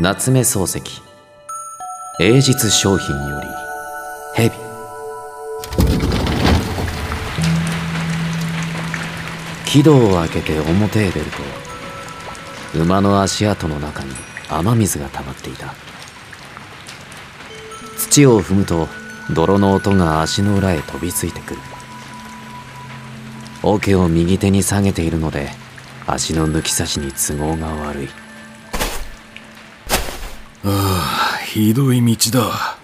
[0.00, 1.02] 夏目漱石。
[2.20, 3.46] 英実商品より
[4.36, 4.54] 蛇。
[9.66, 11.26] 木戸を開けて表へ出る
[12.72, 14.12] と馬の足跡の中に
[14.48, 15.74] 雨水が溜まっていた。
[17.96, 18.86] 土を踏むと
[19.34, 21.60] 泥の音が足の裏へ飛びついてくる。
[23.64, 25.48] 桶を右手に下げているので
[26.06, 28.27] 足の抜き差しに都合が悪い。
[30.64, 32.76] ああひどい道だ。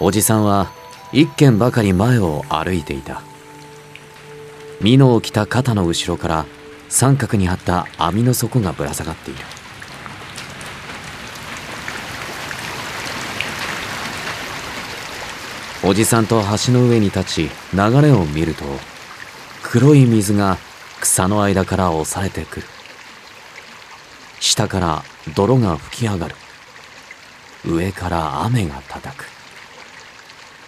[0.00, 0.70] おじさんは
[1.12, 3.22] 一軒ばかり前を歩いていた。
[4.82, 6.46] 美濃を着た肩の後ろから
[6.88, 9.40] 三角に張った網の底がぶら下がっている。
[15.84, 18.64] おじさんと橋の上に立ち流れを見ると
[19.62, 20.58] 黒い水が
[21.00, 22.66] 草の間から押されてくる。
[24.42, 25.04] 下から
[25.36, 26.34] 泥が吹き上がる。
[27.64, 29.26] 上から雨が叩く。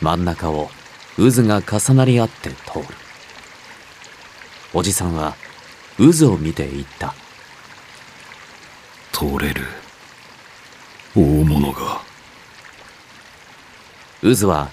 [0.00, 0.70] 真ん中を
[1.16, 2.84] 渦が重なり合って通る。
[4.72, 5.34] おじさんは
[5.98, 7.12] 渦を見て言った。
[9.12, 9.62] 通れる。
[11.16, 12.02] 大物が。
[14.22, 14.70] 渦は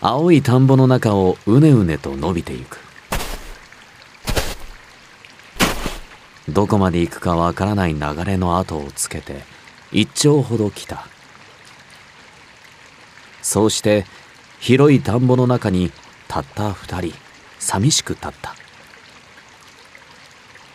[0.00, 2.85] 青い田んぼの中をうねうねと伸びてゆく
[6.56, 9.42] どこまで行くかわからない流れの後をつけて
[9.92, 11.06] 一丁ほど来た。
[13.42, 14.06] そうして
[14.58, 15.92] 広い田んぼの中に
[16.28, 17.14] たった二人
[17.58, 18.54] 寂しく立った。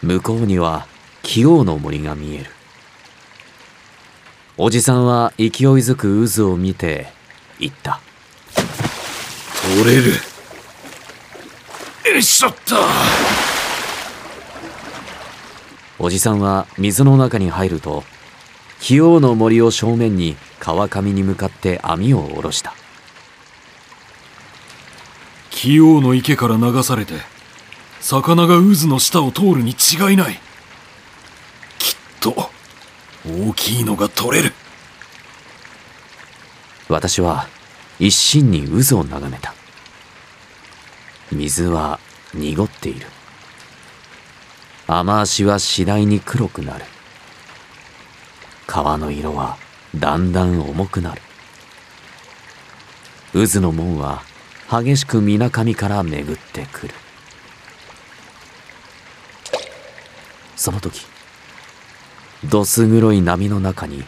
[0.04, 0.86] 向こうには
[1.24, 2.52] 器用の森が見える。
[4.60, 7.08] おじさんは勢いづく渦を見て
[7.60, 8.00] 言った。
[8.54, 10.12] 通れる。
[12.06, 12.76] よいしょっと。
[16.04, 18.04] おじさんは水の中に入ると
[18.80, 22.74] 器用の森を正面に川上に向かって網を下ろした。
[25.52, 27.14] 器用の池から流されて
[28.00, 30.40] 魚が渦の下を通るに違いない。
[31.78, 32.50] きっと
[33.24, 34.54] 大きいのが取れる。
[36.90, 37.48] 私は
[38.00, 39.54] 一心に渦を眺めた。
[41.32, 42.00] 水は
[42.34, 43.06] 濁っている
[44.94, 46.84] 雨足は次第に黒くなる。
[48.68, 49.58] 川の色は
[49.96, 51.22] だんだん重くなる。
[53.32, 54.22] 渦の門は
[54.70, 56.94] 激しく水上から巡ってくる。
[60.58, 61.06] その時
[62.44, 64.04] どす黒い波の中に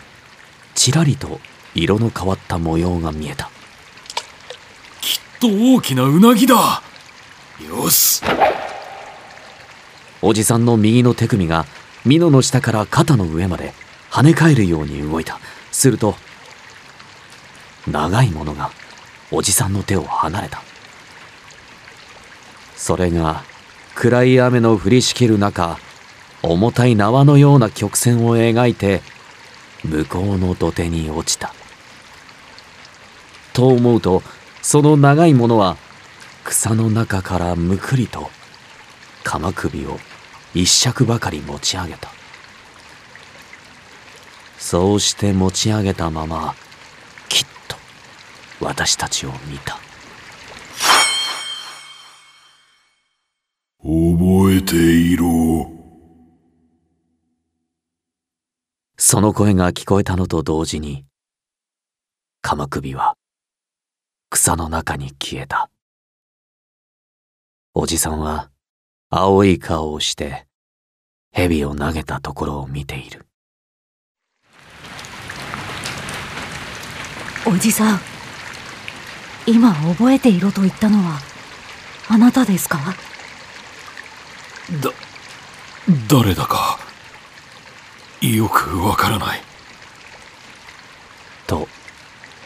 [0.75, 1.39] ちらりと
[1.75, 3.49] 色の変わった模様が見えた。
[4.99, 6.81] きっと大きなうなぎだ。
[7.65, 8.21] よし。
[10.25, 11.65] おじさんの右の手首が
[12.05, 13.73] 美濃の下から肩の上まで
[14.09, 15.37] 跳ね返るように動いた。
[15.69, 16.15] すると
[17.91, 18.71] 長いものが
[19.31, 20.63] おじさんの手を離れた。
[22.77, 23.43] それが
[23.95, 25.77] 暗い雨の降りしきる中
[26.41, 29.01] 重たい縄のような曲線を描いて
[29.83, 31.53] 向こうの土手に落ちた。
[33.51, 34.23] と思うと
[34.61, 35.75] その長いものは
[36.45, 38.29] 草の中からむくりと
[39.25, 39.99] 鎌首を
[40.53, 42.09] 一尺ばかり持ち上げた。
[44.57, 46.55] そうして持ち上げたまま
[47.27, 47.75] きっと
[48.59, 49.77] 私たちを見た。
[53.79, 55.69] 覚えていろ。
[58.97, 61.05] その声が聞こえたのと同時に
[62.41, 63.15] 鎌首は
[64.29, 65.69] 草の中に消えた。
[67.73, 68.52] おじさんは
[69.15, 70.47] 青い顔をして
[71.31, 73.27] 蛇を投げたところを見ている。
[77.45, 77.99] おじさん
[79.45, 81.19] 今覚えていろと言ったのは
[82.09, 82.79] あなたですか？
[84.81, 84.91] だ
[86.09, 86.79] 誰だか
[88.19, 89.41] よくわからない。
[91.45, 91.67] と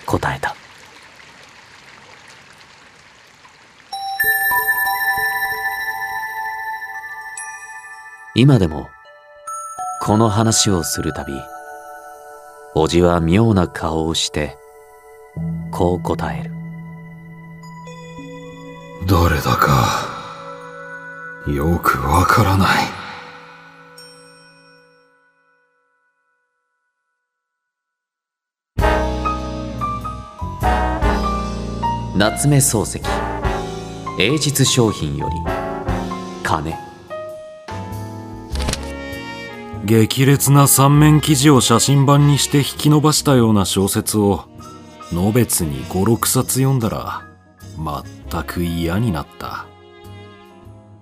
[0.05, 0.56] 答えた
[8.39, 8.87] 今でも
[9.99, 11.33] この話をするたび
[12.75, 14.55] おじは妙な顔をして
[15.71, 16.51] こう答える。
[19.07, 20.07] 誰だか
[21.47, 22.85] よくわからない。
[32.15, 33.01] 夏目漱石。
[34.19, 35.35] 英実商品より
[36.43, 36.86] 金
[39.87, 44.43] 激烈な三面記事を写真版にして引き伸ばしたような小説を
[45.13, 47.25] のべつに56冊読んだら
[48.29, 49.65] 全く嫌になった。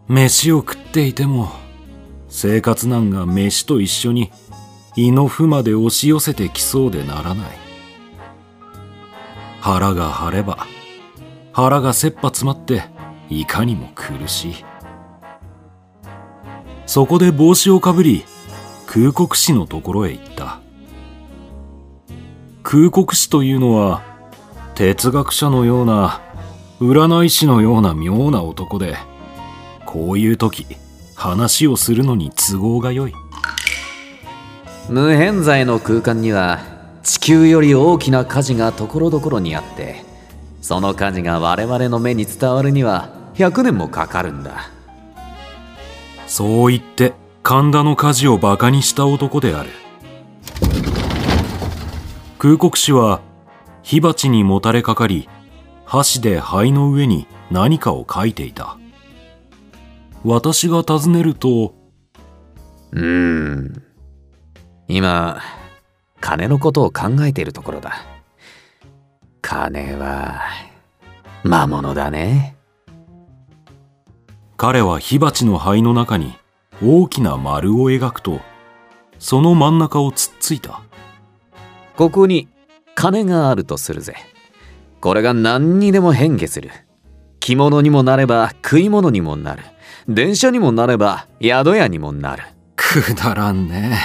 [0.08, 1.50] 飯を食っていても
[2.30, 4.32] 生活難が飯と一緒に
[4.96, 7.58] 胃の負まで押し寄せてきそうでならない。
[9.62, 10.68] 腹が張れば
[11.54, 12.84] 腹が切羽詰まって
[13.32, 14.66] いかにも苦しい。
[16.86, 18.26] そこで帽子をかぶり
[18.96, 20.62] 空国師のところへ行った。
[22.64, 24.02] 空国師というのは
[24.74, 26.22] 哲学者のような
[26.80, 28.96] 占い師のような妙な男で
[29.86, 30.66] こういう時
[31.14, 33.14] 話をするのに都合が良い。
[34.88, 36.60] 無偏在の空間には
[37.04, 40.06] 地球より大きな火事がところどころにあって
[40.62, 44.70] その火事が我々の目に伝わるには100年もかかるんだ。
[46.28, 49.70] そう言って神田の火事をバカにした男である。
[52.40, 53.22] 空国師は
[53.84, 55.30] 火鉢にもたれかかり
[55.86, 58.80] 箸で灰の上に何かを書いていた。
[60.24, 61.76] 私が尋ねると
[62.92, 63.84] うーん。
[64.88, 65.40] 今
[66.20, 67.94] 金のことを考えているところだ。
[69.44, 70.42] 金は
[71.44, 72.56] 魔物だね。
[74.58, 76.36] 彼は火鉢の灰の中に
[76.84, 78.40] 大きな丸を描くと
[79.20, 80.82] その真ん中をつっついた。
[81.96, 82.50] ここに
[82.96, 84.16] 金があるとするぜ。
[85.00, 86.70] これが何にでも変化する。
[87.40, 89.64] 着物にもなれば食い物にもなる。
[90.08, 92.44] 電車にもなれば宿屋にもなる。
[92.76, 93.98] くだらんね。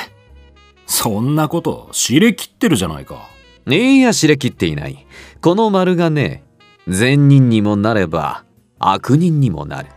[0.87, 3.29] そんなこと知れきってるじゃないか。
[3.67, 5.07] いや知れきっていない。
[5.41, 6.45] この丸がね
[6.89, 8.45] 善人にもなれば
[8.79, 9.89] 悪人にもなる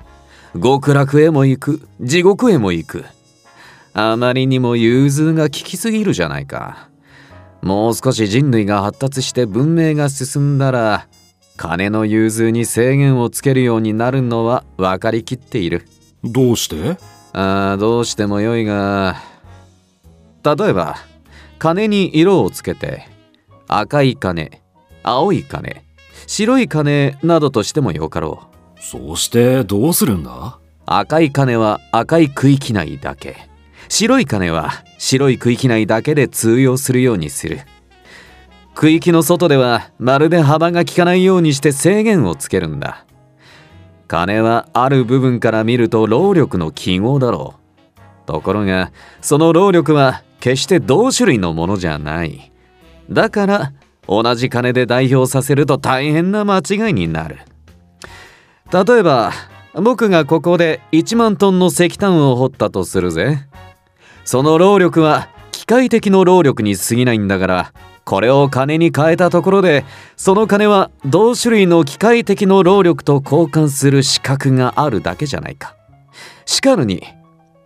[0.61, 1.87] 極楽へも行く。
[1.99, 3.05] 地獄へも行く。
[3.93, 6.89] あまりにも融通が利きすぎるじゃないか。
[7.61, 11.07] もう少し人類が発達して文明が進んだら
[11.55, 15.87] 金の融通に制限をつけるようになるのは分かりきっている。
[16.23, 16.97] どうして？
[17.33, 19.15] ああどうしてもよいが。
[20.43, 20.97] 例えば
[21.57, 23.07] 金に色をつけて
[23.67, 24.61] 赤い金
[25.03, 25.85] 青い金
[26.27, 28.47] 白い金などとしてもよかろう
[28.83, 30.59] そしてどうするんだ？
[30.85, 33.49] 赤い金は赤い区域内だけ。
[33.87, 37.61] 白い金は白い区域内だけで通用するようにする。
[38.75, 43.05] 区域の外ではまるで幅が利かないようにして制限をつけるんだ。
[44.07, 47.55] 金はある部分から見ると労力の記号だろ
[47.95, 48.27] う。
[48.27, 48.91] ところが
[49.21, 52.51] その労力は決して同種類のものじゃない。
[53.09, 53.73] だから
[54.07, 57.37] 同じ金で代表させると大変な間違いになる。
[58.73, 59.31] 例えば
[59.75, 63.47] 僕がここで1万トンの石炭を掘ったとするぜ。
[64.25, 67.73] その労力は機械的の労力に過ぎないんだから
[68.03, 69.85] これを金に変えたところで
[70.17, 75.75] その金は同種類の機械的の労力と交換する資格があるだけじゃないか。
[76.45, 77.03] しかるに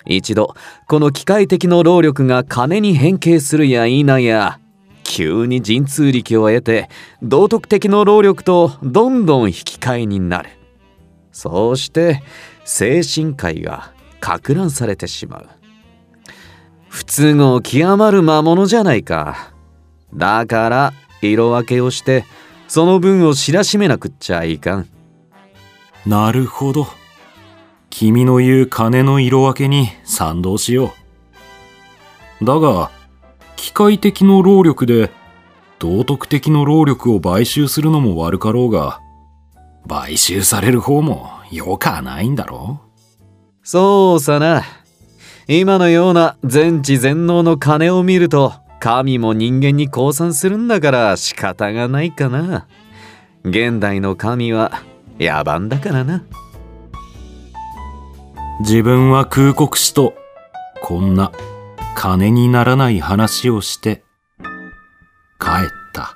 [0.06, 0.56] 一度
[0.88, 4.60] この機械的の労力が金に変形するや否や
[5.04, 6.90] 急に神通力を得て
[7.22, 10.57] 道徳的の労力とどんどん引き換えになる。
[11.38, 12.24] そうして
[12.66, 15.48] 精神界がか乱されてしまう。
[16.90, 19.54] 不都合極まる魔物じゃないか。
[20.16, 22.26] だから色分けをして
[22.68, 24.90] その分を知らしめなくっちゃいかん。
[26.08, 26.88] なるほど。
[27.92, 30.96] 君の言う金の色分けに賛同しよ
[32.42, 32.46] う。
[32.46, 32.90] だが
[33.56, 35.12] 機械的の労力で
[35.78, 39.02] 道徳的の労力を買収するのも悪かろうが
[39.88, 42.82] 買収される方もよかないんだろ
[43.64, 44.64] そうさな。
[45.48, 52.68] 今のような全知全能の金を見ると神も人間に降参するんだから仕方がないかな。
[53.44, 54.84] 現代の神は
[55.20, 56.24] 野蛮だからな。
[58.60, 60.14] 自分は空国師と
[60.82, 61.32] こんな
[61.96, 64.04] 金にならない話をして
[65.40, 66.16] 帰った。